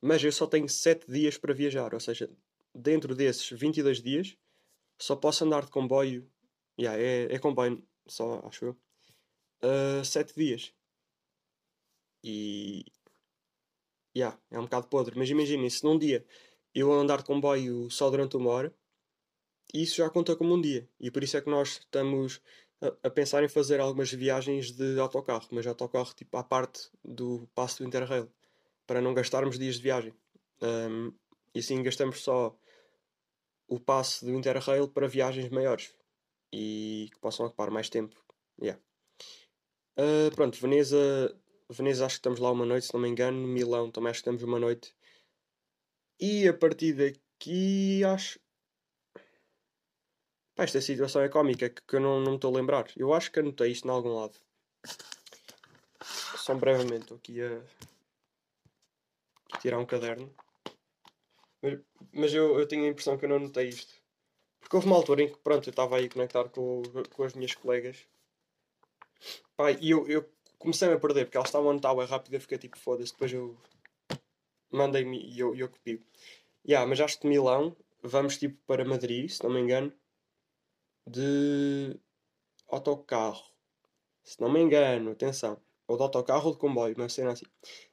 [0.00, 2.30] Mas eu só tenho 7 dias para viajar, ou seja,
[2.72, 4.36] dentro desses 22 dias
[4.98, 6.30] só posso andar de comboio.
[6.78, 8.76] Yeah, é, é comboio só, acho eu.
[9.64, 10.72] Uh, 7 dias.
[12.22, 12.84] E.
[14.16, 15.18] Yeah, é um bocado podre.
[15.18, 16.24] Mas imaginem, se num dia
[16.72, 18.74] eu andar de comboio só durante uma hora,
[19.74, 20.88] isso já conta como um dia.
[21.00, 22.40] E por isso é que nós estamos
[23.02, 27.82] a, pensar em fazer algumas viagens de autocarro, mas autocarro tipo à parte do passo
[27.82, 28.28] do Interrail,
[28.86, 30.14] para não gastarmos dias de viagem.
[30.60, 31.12] Um,
[31.54, 32.56] e assim gastamos só
[33.68, 35.94] o passe do Interrail para viagens maiores
[36.52, 38.20] e que possam ocupar mais tempo.
[38.60, 38.80] Yeah.
[39.98, 41.34] Uh, pronto, Veneza,
[41.70, 43.46] Veneza acho que estamos lá uma noite, se não me engano.
[43.46, 44.94] Milão também acho que estamos uma noite.
[46.20, 48.41] E a partir daqui acho.
[50.62, 52.88] Pá, esta situação é cómica que, que eu não, não me estou a lembrar.
[52.96, 54.38] Eu acho que anotei isto em algum lado.
[56.36, 57.60] Só brevemente, aqui a...
[59.60, 60.32] tirar um caderno.
[61.60, 61.80] Mas,
[62.12, 63.92] mas eu, eu tenho a impressão que eu não anotei isto.
[64.60, 67.34] Porque houve uma altura em que pronto, eu estava aí a conectar com, com as
[67.34, 68.06] minhas colegas.
[69.80, 72.58] E eu, eu comecei-me a perder, porque elas estavam a anotar rápido e eu fiquei
[72.58, 73.58] tipo, foda-se, depois eu
[74.70, 76.00] mandei-me e eu, eu copio.
[76.64, 79.92] Yeah, mas acho que de Milão vamos tipo para Madrid, se não me engano
[81.06, 81.98] de
[82.68, 83.44] autocarro.
[84.22, 85.60] Se não me engano, atenção.
[85.86, 87.46] Ou de autocarro ou de comboio, uma cena assim.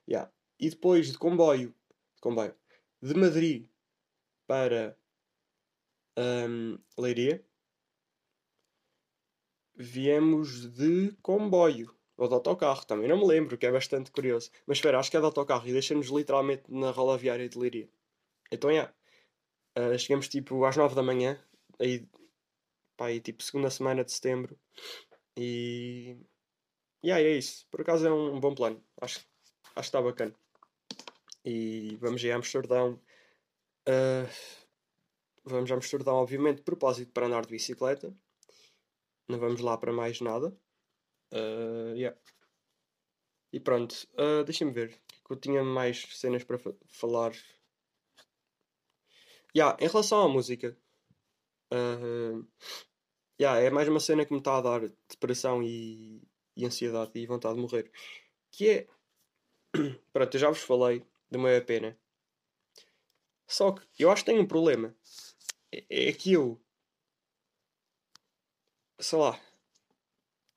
[0.07, 0.31] Yeah.
[0.59, 1.73] E depois de comboio,
[2.15, 2.55] de comboio,
[3.01, 3.67] de Madrid
[4.45, 4.97] para
[6.17, 7.43] um, Leiria,
[9.75, 11.95] viemos de comboio.
[12.17, 14.51] Ou de autocarro, também não me lembro, que é bastante curioso.
[14.67, 17.89] Mas espera, acho que é de autocarro e deixa-nos literalmente na rodoviária de Leiria.
[18.51, 18.93] Então, yeah.
[19.77, 21.39] Uh, chegamos tipo às 9 da manhã,
[21.79, 22.05] aí
[22.99, 24.59] pá, aí, tipo segunda semana de setembro.
[25.37, 26.17] E.
[27.01, 27.65] E aí é isso.
[27.71, 28.83] Por acaso é um, bom plano.
[29.01, 29.25] Acho, acho
[29.75, 30.35] que está bacana.
[31.45, 33.01] E vamos ir a Amsterdão.
[33.87, 34.27] Uh,
[35.45, 38.13] vamos a Amsterdão, obviamente, de propósito para andar de bicicleta.
[39.29, 40.49] Não vamos lá para mais nada.
[41.31, 42.19] Uh, yeah.
[43.53, 45.01] E pronto, uh, deixem-me ver.
[45.25, 47.31] Que eu tinha mais cenas para fa falar.
[49.55, 50.77] Yeah, em relação à música,
[51.73, 52.45] uh,
[53.39, 56.21] yeah, é mais uma cena que me está a dar depressão e,
[56.55, 57.91] e ansiedade e vontade de morrer.
[58.51, 58.87] Que é.
[60.11, 61.95] Pronto, eu já vos falei meu EP, né?
[63.47, 64.95] Só que eu acho que tenho um problema.
[65.71, 66.59] É, é que eu.
[68.99, 69.39] Sei lá.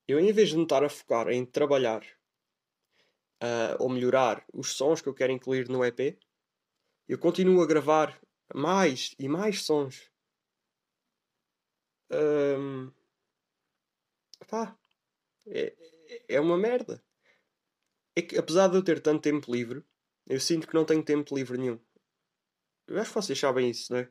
[0.08, 2.02] Eu, em vez de me estar a focar em trabalhar
[3.42, 6.18] uh, ou melhorar os sons que eu quero incluir no EP,
[7.08, 8.20] eu continuo a gravar
[8.52, 10.11] mais e mais sons
[12.12, 12.92] um,
[14.48, 14.76] pá,
[15.46, 15.74] é,
[16.28, 17.02] é uma merda.
[18.14, 19.84] É que apesar de eu ter tanto tempo livre,
[20.26, 21.80] eu sinto que não tenho tempo livre nenhum.
[22.86, 24.10] Eu acho que vocês sabem isso, não é?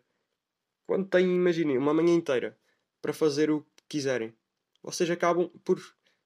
[0.88, 2.60] Quando têm, imaginem, uma manhã inteira
[3.02, 4.36] para fazer o que quiserem,
[4.82, 5.80] vocês acabam por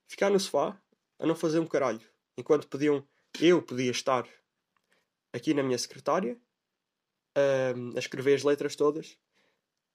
[0.07, 0.81] ficar no sofá
[1.19, 2.01] a não fazer um caralho.
[2.37, 3.07] Enquanto podiam,
[3.39, 4.27] eu podia estar
[5.33, 6.39] aqui na minha secretária
[7.35, 9.17] a escrever as letras todas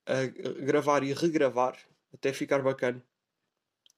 [0.07, 0.27] a
[0.63, 1.77] gravar e regravar
[2.13, 3.03] até ficar bacana.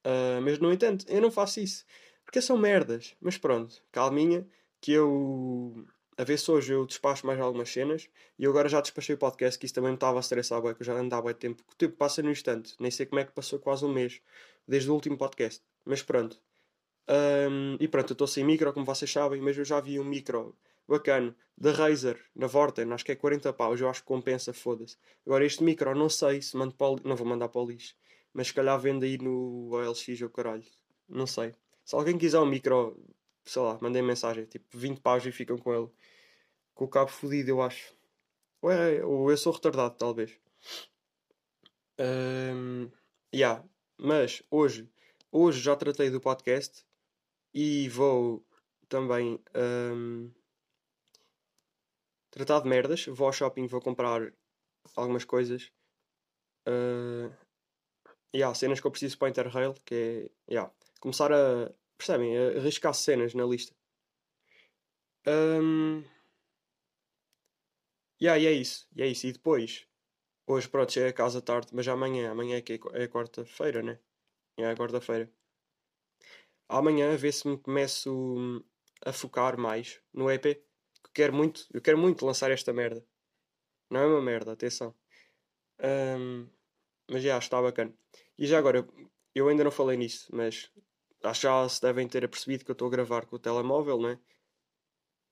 [0.05, 1.85] Uh, mas no entanto, eu não faço isso
[2.25, 3.15] porque são merdas.
[3.21, 4.47] Mas pronto, calminha,
[4.81, 5.87] que eu
[6.17, 9.19] a ver se hoje eu despacho mais algumas cenas e eu agora já despachei o
[9.19, 11.63] podcast que isso também me estava a estressar bué, que eu já andava há tempo,
[11.71, 14.21] o tempo passa no instante, nem sei como é que passou quase um mês
[14.69, 16.39] desde o último podcast, mas pronto.
[17.09, 20.05] Um, e pronto, eu estou sem micro, como vocês sabem, mas eu já vi um
[20.05, 20.57] micro
[20.89, 24.97] bacana da Razer, na Vorten, acho que é 40 paus, eu acho que compensa, foda-se.
[25.25, 27.95] Agora este micro, não sei se mando para o, não vou mandar para o lixo,
[28.33, 30.65] mas se calhar vende aí no OLX ou caralho,
[31.09, 31.55] não sei.
[31.85, 32.99] Se alguém quiser um micro,
[33.45, 35.89] sei lá, mandem mensagem, tipo 20 paus e ficam com ele,
[36.75, 37.95] com o cabo fodido, eu acho.
[38.61, 40.37] Ou, é, ou eu sou retardado, talvez.
[41.99, 42.91] Um,
[43.35, 43.65] yeah.
[43.99, 44.89] Mas hoje,
[45.31, 46.85] hoje já tratei do podcast
[47.55, 48.45] e vou
[48.89, 49.39] também.
[49.55, 50.31] Um,
[52.33, 53.07] tratar de merdas.
[53.07, 54.33] Vou ao shopping, vou comprar
[54.97, 55.71] algumas coisas.
[56.67, 57.33] Uh,
[58.35, 59.95] yeah, cenas que eu preciso para o Interrail, que
[60.49, 61.73] é yeah, começar a.
[61.97, 62.37] Percebem?
[62.37, 63.77] A arriscar cenas na lista.
[65.27, 66.03] Um,
[68.21, 68.89] yeah, e é isso.
[68.97, 69.27] E é isso.
[69.27, 69.87] E depois,
[70.47, 74.01] hoje pronto, chego a casa tarde, mas amanhã, amanhã é que é, é quarta-feira, né?
[74.57, 75.31] É quarta-feira.
[76.69, 78.65] Amanhã vê se me começo hum,
[79.05, 80.65] a focar mais no EP.
[81.15, 83.05] Quero muito, eu quero muito lançar esta merda.
[83.91, 84.95] Não é uma merda, atenção.
[86.19, 86.49] Um,
[87.11, 87.95] mas já está bacana.
[88.39, 88.89] E já agora,
[89.35, 90.71] eu ainda não falei nisso, mas
[91.23, 93.99] acho que já se devem ter apercebido que eu estou a gravar com o telemóvel,
[93.99, 94.19] não é?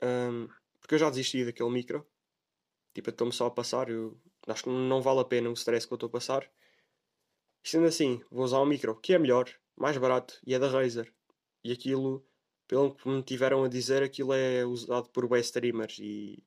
[0.02, 0.48] Um,
[0.80, 2.06] porque eu já desisti daquele micro.
[2.94, 3.88] Tipo, estou-me só a passar.
[3.88, 6.50] Eu acho que não vale a pena o stress que eu estou a passar.
[7.62, 10.68] E sendo assim, vou usar um micro que é melhor, mais barato e é da
[10.68, 11.12] Razer.
[11.62, 12.26] E aquilo,
[12.70, 16.40] pelo que me tiveram a dizer, aquilo é usado por web streamers e,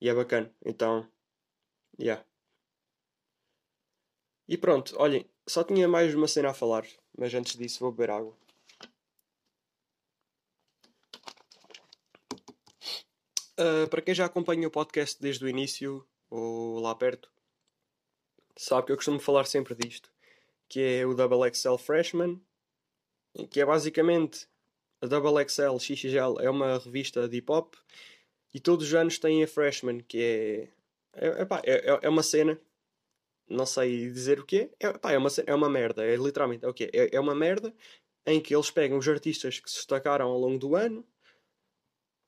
[0.00, 0.54] e é bacana.
[0.64, 1.10] Então,
[1.98, 2.24] yeah.
[4.46, 6.86] E pronto, olhem, só tinha mais uma cena a falar,
[7.18, 8.38] mas antes disso vou beber água.
[13.58, 17.28] Uh, para quem já acompanha o podcast desde o início, ou lá perto,
[18.56, 20.12] sabe que eu costumo falar sempre disto,
[20.68, 22.40] que é o Double XL Freshman,
[23.50, 24.48] que é basicamente
[25.04, 27.74] a Double XL XXL é uma revista de hip hop
[28.52, 30.68] e todos os anos tem a Freshman, que é
[31.16, 32.60] é, epá, é, é, é uma cena,
[33.48, 36.68] não sei dizer o que é, epá, é, uma, é uma merda, é literalmente é
[36.68, 37.74] o que é, é uma merda
[38.26, 41.06] em que eles pegam os artistas que se destacaram ao longo do ano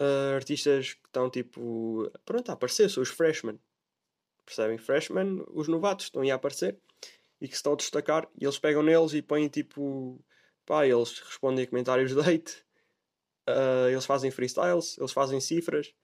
[0.01, 3.59] uh, artistas que estão tipo pronto a aparecer, são os freshmen.
[4.45, 4.79] Percebem?
[4.79, 6.79] Freshmen, os novatos estão aí a aparecer
[7.41, 10.23] e que se estão a destacar e eles pegam neles e põem tipo
[10.67, 12.66] pá, eles respondem a comentários de hate,
[13.49, 15.95] uh, eles fazem freestyles, eles fazem cifras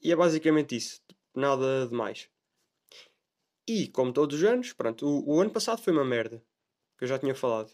[0.00, 1.02] e é basicamente isso,
[1.34, 2.28] nada de mais.
[3.68, 6.42] E como todos os anos, pronto, o, o ano passado foi uma merda,
[6.96, 7.72] que eu já tinha falado.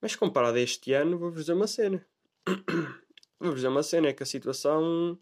[0.00, 2.04] Mas comparado a este ano, vou-vos dizer uma cena.
[3.38, 5.18] Vou-vos dizer uma cena, é que a situação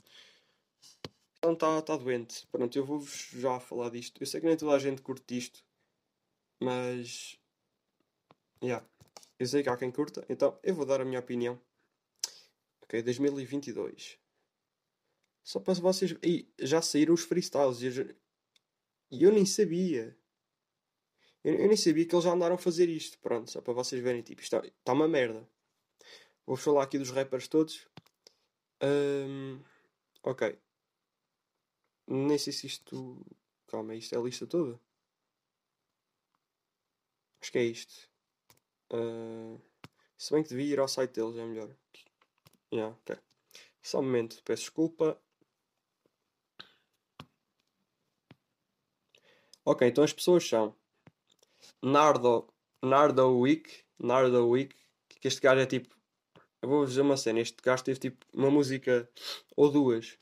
[1.43, 2.47] está tá doente.
[2.49, 4.21] Pronto, eu vou-vos já falar disto.
[4.23, 5.65] Eu sei que nem toda a gente curte isto,
[6.63, 7.39] mas.
[8.63, 8.87] Yeah.
[9.39, 11.59] Eu sei que há quem curta, então eu vou dar a minha opinião.
[12.91, 14.19] Ok, 2022.
[15.45, 16.13] Só para vocês.
[16.25, 20.19] E já saíram os freestyles e eu, nem sabia.
[21.45, 23.17] Eu, nem sabia que eles já andaram a fazer isto.
[23.21, 24.23] Pronto, só para vocês verem.
[24.23, 25.49] Tipo, está tá uma merda.
[26.45, 27.89] Vou falar aqui dos rappers todos.
[28.83, 29.63] Um,
[30.25, 30.59] ok.
[32.09, 33.25] Nem sei se isto.
[33.69, 34.81] Calma, isto é a lista toda?
[37.41, 38.11] Acho que é isto.
[38.93, 39.61] Uh,
[40.19, 41.80] se bem que devia ir ao site deles, é melhor.
[42.73, 43.19] Yeah, ok.
[43.83, 45.21] Só um momento, peço desculpa.
[49.65, 50.75] Ok, então as pessoas são
[51.83, 52.53] Nardo,
[52.83, 54.75] Nardo Week, Nardo Week,
[55.21, 56.01] que este gajo é tipo
[56.63, 57.41] eu vou dizer uma cena.
[57.41, 59.09] Este gajo teve tipo uma música
[59.57, 60.19] ou duas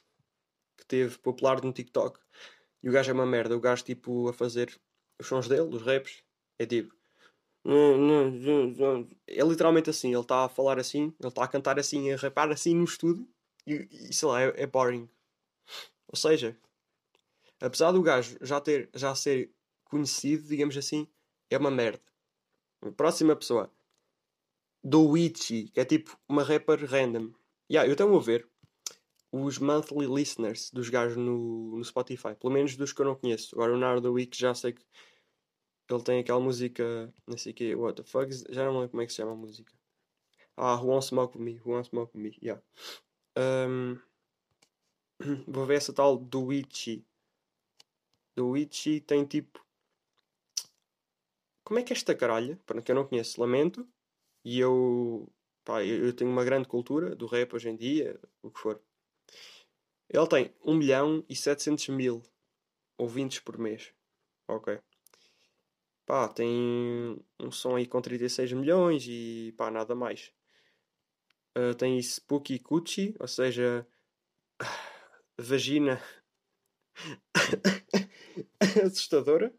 [0.77, 2.21] que teve popular no TikTok.
[2.83, 3.57] E o gajo é uma merda.
[3.57, 4.81] O gajo tipo a fazer
[5.19, 6.23] os sons dele, os raps.
[6.59, 6.97] É tipo.
[9.27, 10.11] É literalmente assim.
[10.11, 11.15] Ele está a falar assim.
[11.21, 13.29] Ele está a cantar assim, a rapar assim no estúdio.
[13.67, 15.09] E, e sei lá, é, é boring.
[16.09, 16.57] Ou seja,
[17.61, 19.51] apesar do gajo já ter já ser
[19.85, 21.07] conhecido, digamos assim,
[21.51, 22.03] é uma merda.
[22.97, 23.71] Próxima pessoa
[24.83, 27.33] do Witchy, que é tipo uma rapper random.
[27.71, 28.49] Yeah, eu estou a ver
[29.31, 33.55] os monthly listeners dos gajos no, no Spotify, pelo menos dos que eu não conheço.
[33.55, 34.83] Agora o Nardo Week já sei que
[35.89, 39.03] ele tem aquela música, não sei o que, what the fuck, já não lembro como
[39.03, 39.73] é que se chama a música.
[40.57, 42.63] Ah, Who Wants Smoke With Me, Who Wants Smoke With Me, yeah.
[43.37, 43.99] Um,
[45.47, 47.07] vou ver essa tal do Witchy.
[48.37, 49.65] Do Witchy tem tipo.
[51.65, 52.59] Como é que é esta caralha?
[52.67, 53.87] Para que eu não conheço, lamento.
[54.45, 55.31] E eu,
[55.65, 58.83] pá, eu tenho uma grande cultura do rap hoje em dia, o que for.
[60.09, 62.23] Ele tem 1 milhão e 700 mil
[62.97, 63.93] ouvintes por mês.
[64.49, 64.81] Ok.
[66.09, 70.33] Pá, tem um som aí com 36 milhões e pá, nada mais.
[71.55, 73.87] Uh, tem Spooky Coochie, ou seja,
[75.39, 76.01] vagina
[78.87, 79.55] assustadora.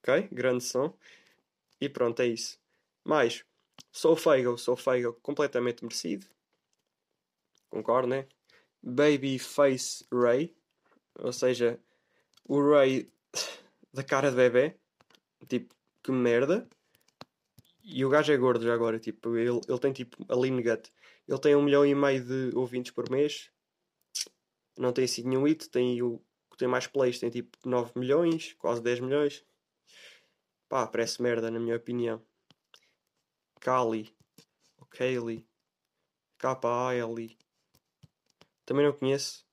[0.00, 0.94] Ok, grande som.
[1.80, 2.60] E pronto, é isso.
[3.02, 3.42] Mais,
[3.90, 6.26] Sou Fagel, sou Fagel completamente merecido.
[7.70, 8.28] Concordo, né?
[8.82, 10.54] Babyface Ray,
[11.14, 11.80] ou seja,
[12.44, 13.10] o Ray
[13.94, 14.78] da cara de bebê,
[15.46, 16.68] tipo, que merda.
[17.82, 20.90] E o gajo é gordo já agora, tipo, ele, ele tem tipo a lean gut.
[21.28, 23.50] Ele tem um milhão e meio de ouvintes por mês.
[24.78, 26.22] Não tem assim nenhum hit, tem o
[26.56, 29.44] tem mais plays, tem tipo 9 milhões, quase 10 milhões.
[30.68, 32.22] Pá, parece merda na minha opinião.
[33.60, 34.14] Kali,
[34.78, 35.46] ou Kaylee,
[36.38, 37.36] K-A-L-I.
[38.64, 39.44] Também não conheço.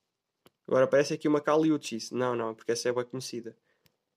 [0.68, 2.12] Agora parece aqui uma Kali Uchis.
[2.12, 3.58] Não, não, porque essa é bem conhecida.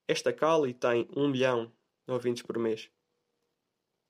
[0.06, 1.72] Esta Kali tem 1 milhão
[2.06, 2.90] de ouvintes por mês.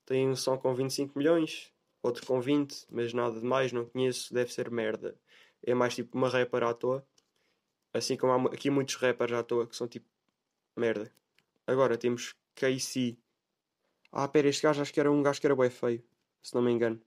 [0.05, 4.35] Tem um som com 25 milhões, outro com 20, mas nada de mais, não conheço,
[4.35, 5.17] deve ser merda.
[5.63, 7.07] É mais tipo uma rapper à toa.
[7.93, 10.07] Assim como há aqui muitos rappers à toa que são tipo
[10.77, 11.13] merda.
[11.65, 13.17] Agora temos KC.
[14.11, 16.03] Ah, pera, este gajo acho que era um gajo que era bem feio,
[16.43, 17.01] se não me engano.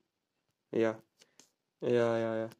[0.73, 0.99] Yeah.
[1.81, 2.55] Yeah, yeah, yeah.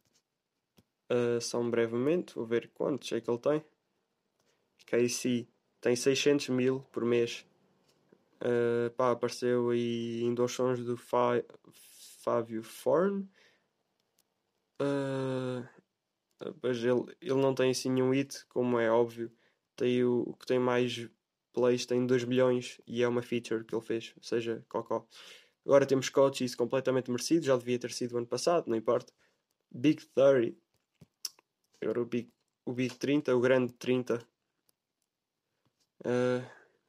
[1.10, 3.64] Uh, só um brevemente, vou ver quantos é que ele tem.
[4.86, 5.48] KC
[5.80, 7.46] tem 600 mil por mês.
[8.40, 11.42] Uh, pá, apareceu aí em dois sons do Fa
[12.22, 13.28] Fábio Forn.
[14.80, 15.66] Uh,
[16.62, 19.30] ele, ele não tem assim nenhum hit, como é óbvio.
[19.76, 21.08] Tem o, o que tem mais
[21.58, 25.06] plays tem 2 milhões e é uma feature que ele fez, ou seja, cocó.
[25.64, 29.12] Agora temos coaches completamente merecido, já devia ter sido ano passado, não importa.
[29.70, 30.56] Big 30.
[31.82, 32.30] Agora o Big,
[32.64, 34.18] o Big 30, o grande 30.
[36.00, 36.44] Uh,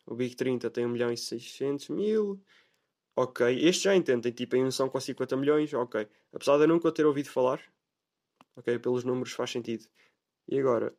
[0.06, 2.41] o Big 30 tem 1 milhão e 600 mil.
[3.15, 5.74] Ok, este já entendo, tem tipo em unção com 50 milhões.
[5.74, 7.62] Ok, apesar de eu nunca ter ouvido falar.
[8.56, 9.86] Ok, pelos números faz sentido.
[10.48, 10.95] E agora,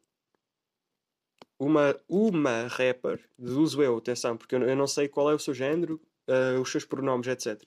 [1.59, 5.53] uma, uma rapper, deduzo eu, atenção, porque eu, eu não sei qual é o seu
[5.53, 7.62] género, uh, os seus pronomes, etc.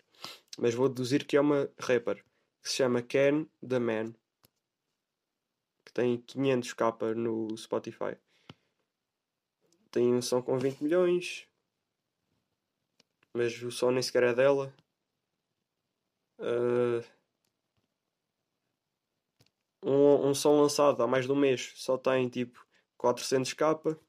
[0.58, 2.24] Mas vou deduzir que é uma rapper
[2.62, 4.14] que se chama Ken the Man,
[5.86, 8.18] que tem 500k no Spotify
[9.94, 11.48] tem um som com 20 milhões,
[13.32, 14.74] mas o som nem sequer é dela.
[16.40, 17.06] Uh,
[19.84, 22.66] um, um som lançado há mais de um mês só tem tipo
[22.98, 24.00] 400k.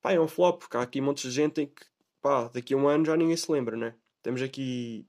[0.00, 1.86] Pá, é um flop, porque há aqui um monte de gente em que
[2.20, 3.94] pá, daqui a um ano já ninguém se lembra, né?
[4.22, 5.06] Temos aqui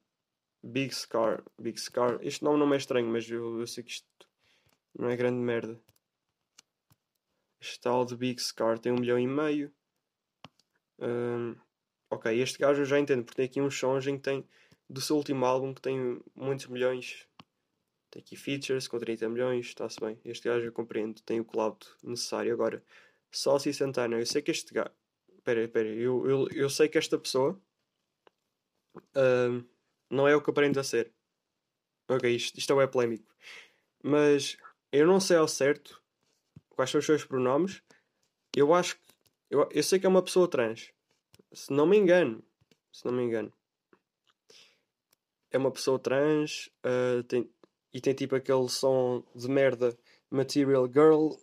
[0.61, 1.43] Big Scar.
[1.59, 2.19] Big Scar.
[2.21, 4.07] Este nome não é estranho, mas eu, eu sei que isto
[4.93, 5.81] não é grande merda.
[7.63, 9.73] Este tal de Big Scar tem um milhão e meio.
[10.99, 11.55] Um,
[12.09, 14.45] ok, este gajo eu já entendo, porque tem aqui uns sons em que tem
[14.89, 17.25] do seu último álbum que tem muitos milhões.
[18.11, 20.19] Tem aqui features com 30 milhões, está-se bem.
[20.25, 22.51] Este gajo eu compreendo, tem o cloud necessário.
[22.51, 22.83] Agora,
[23.31, 24.91] Saucy Santana, eu sei que este gajo.
[25.33, 27.57] Espera, espera, eu, eu, eu sei que esta pessoa
[29.15, 29.63] um,
[30.09, 31.13] não é o que aparenta ser.
[32.09, 33.33] Ok, isto, isto é polémico.
[34.03, 34.57] Mas
[34.91, 36.02] eu não sei ao certo
[36.75, 37.81] quais são os seus pronomes.
[38.55, 39.01] Eu acho que.
[39.49, 40.91] Eu, eu sei que é uma pessoa trans.
[41.51, 42.43] Se não me engano.
[42.91, 43.51] Se não me engano.
[45.51, 47.49] É uma pessoa trans uh, tem,
[47.93, 49.95] e tem tipo aquele som de merda
[50.31, 51.35] Material Girl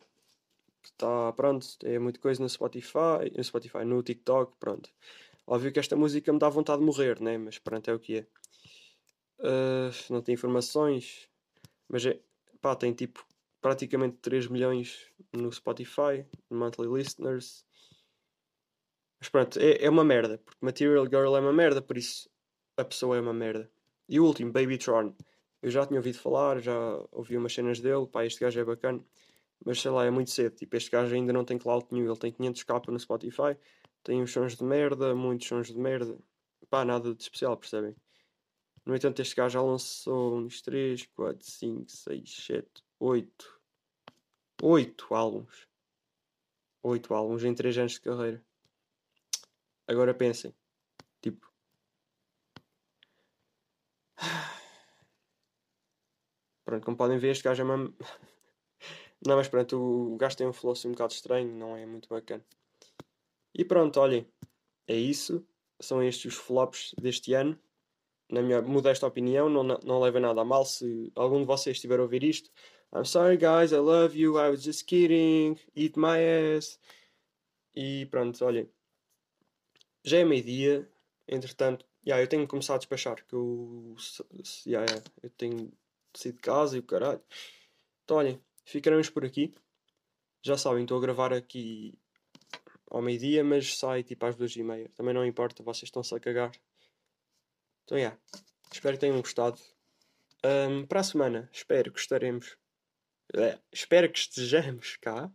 [0.82, 4.90] que está, pronto, é muita coisa no Spotify, no Spotify, no TikTok, pronto.
[5.46, 7.36] Óbvio que esta música me dá vontade de morrer, né?
[7.36, 8.26] Mas pronto, é o que é.
[9.40, 11.28] Uh, não tem informações,
[11.88, 12.18] mas é,
[12.60, 13.26] pá, tem tipo
[13.60, 17.64] praticamente 3 milhões no Spotify, monthly listeners.
[19.20, 22.28] Mas pronto, é, é uma merda, porque Material Girl é uma merda, por isso
[22.76, 23.70] a pessoa é uma merda.
[24.08, 25.14] E o último, Baby Tron.
[25.62, 26.74] Eu já tinha ouvido falar, já
[27.12, 29.04] ouvi umas cenas dele, pá, este gajo é bacana,
[29.64, 30.56] mas sei lá, é muito cedo.
[30.56, 33.56] Tipo, este gajo ainda não tem cloud nenhum, ele tem 500k no Spotify,
[34.02, 36.18] tem uns sons de merda, muitos sons de merda,
[36.70, 37.94] pá, nada de especial, percebem?
[38.86, 42.66] No entanto, este gajo já lançou uns 3, 4, 5, 6, 7,
[43.00, 43.60] 8.
[44.62, 45.66] 8 álbuns.
[46.82, 48.44] 8 álbuns em 3 anos de carreira.
[49.88, 50.54] Agora pensem.
[51.22, 51.50] Tipo.
[56.62, 57.76] Pronto, como podem ver, este gajo é uma.
[59.26, 59.76] não, mas pronto,
[60.12, 62.44] o gajo tem um flow um bocado estranho, não é muito bacana.
[63.54, 64.30] E pronto, olhem.
[64.86, 65.44] É isso.
[65.80, 67.58] São estes os flops deste ano
[68.30, 71.98] na minha modesta opinião, não, não leva nada a mal se algum de vocês estiver
[71.98, 72.50] a ouvir isto.
[72.92, 76.18] I'm sorry guys, I love you, I was just kidding, eat my
[76.56, 76.78] ass.
[77.74, 78.68] E pronto, olhem.
[80.04, 80.88] Já é meio-dia,
[81.28, 83.94] entretanto, yeah, eu tenho que começar a despachar, que eu,
[84.66, 85.72] yeah, yeah, eu tenho
[86.12, 87.20] de sair de casa e o caralho.
[88.04, 89.54] Então olhem, ficaremos por aqui.
[90.42, 91.94] Já sabem, estou a gravar aqui
[92.90, 94.88] ao meio-dia, mas sai tipo às duas e meia.
[94.96, 96.50] Também não importa, vocês estão-se a cagar.
[97.90, 98.16] Então, yeah.
[98.72, 99.60] Espero que tenham gostado.
[100.44, 102.56] Um, para a semana, espero que estaremos.
[103.34, 105.26] É, espero que estejamos cá.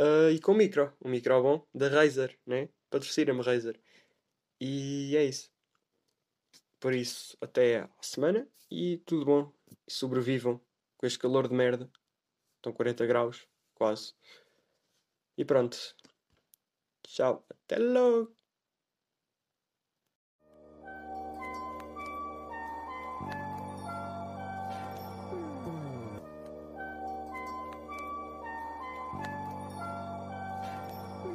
[0.00, 0.96] Uh, e com o micro.
[1.04, 2.70] Um micro bom da Razer, né?
[2.88, 3.78] Patrocina-me Razer.
[4.58, 5.50] E é isso.
[6.80, 9.52] Por isso, até a semana e tudo bom.
[9.86, 10.58] E sobrevivam
[10.96, 11.92] com este calor de merda.
[12.56, 14.14] Estão 40 graus, quase.
[15.36, 15.76] E pronto.
[17.02, 17.44] Tchau.
[17.50, 18.37] Até logo.